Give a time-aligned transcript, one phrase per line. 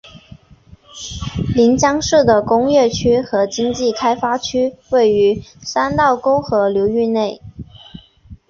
[1.53, 7.39] 临江市的工业区和经济开发区位于三道沟河流域内。